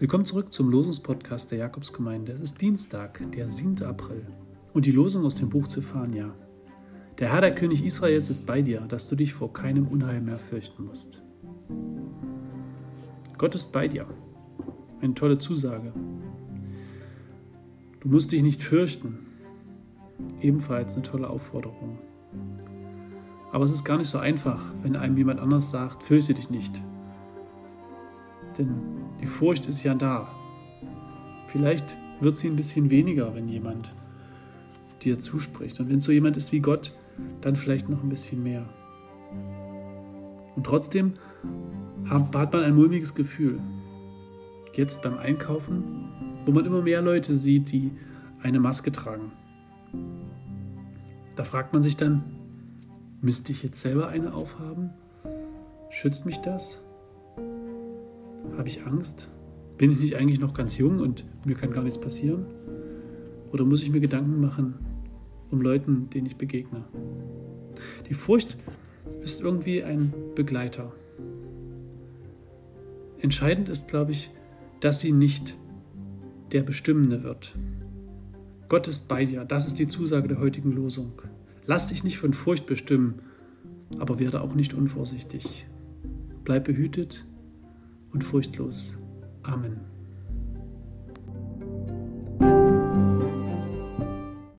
[0.00, 2.32] Willkommen zurück zum Losungspodcast der Jakobsgemeinde.
[2.32, 3.80] Es ist Dienstag, der 7.
[3.84, 4.26] April
[4.72, 6.34] und die Losung aus dem Buch Zephania.
[7.20, 10.40] Der Herr, der König Israels, ist bei dir, dass du dich vor keinem Unheil mehr
[10.40, 11.22] fürchten musst.
[13.38, 14.08] Gott ist bei dir.
[15.00, 15.92] Eine tolle Zusage.
[18.00, 19.20] Du musst dich nicht fürchten.
[20.40, 22.00] Ebenfalls eine tolle Aufforderung.
[23.52, 26.82] Aber es ist gar nicht so einfach, wenn einem jemand anders sagt, fürchte dich nicht.
[28.58, 28.74] Denn
[29.20, 30.28] die Furcht ist ja da.
[31.48, 33.94] Vielleicht wird sie ein bisschen weniger, wenn jemand
[35.02, 35.80] dir zuspricht.
[35.80, 36.92] Und wenn es so jemand ist wie Gott,
[37.40, 38.68] dann vielleicht noch ein bisschen mehr.
[40.56, 41.14] Und trotzdem
[42.08, 43.60] hat man ein mulmiges Gefühl.
[44.74, 46.08] Jetzt beim Einkaufen,
[46.44, 47.92] wo man immer mehr Leute sieht, die
[48.42, 49.32] eine Maske tragen.
[51.36, 52.24] Da fragt man sich dann,
[53.20, 54.90] müsste ich jetzt selber eine aufhaben?
[55.90, 56.83] Schützt mich das?
[58.56, 59.30] Habe ich Angst?
[59.78, 62.46] Bin ich nicht eigentlich noch ganz jung und mir kann gar nichts passieren?
[63.52, 64.74] Oder muss ich mir Gedanken machen
[65.50, 66.84] um Leuten, denen ich begegne?
[68.08, 68.56] Die Furcht
[69.22, 70.92] ist irgendwie ein Begleiter.
[73.18, 74.30] Entscheidend ist, glaube ich,
[74.80, 75.58] dass sie nicht
[76.52, 77.56] der Bestimmende wird.
[78.68, 79.44] Gott ist bei dir.
[79.44, 81.20] Das ist die Zusage der heutigen Losung.
[81.66, 83.20] Lass dich nicht von Furcht bestimmen,
[83.98, 85.66] aber werde auch nicht unvorsichtig.
[86.44, 87.26] Bleib behütet
[88.14, 88.96] und furchtlos.
[89.42, 89.93] Amen.